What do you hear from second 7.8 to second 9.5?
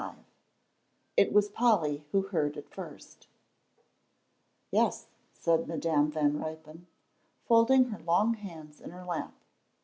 her long hands in her lap.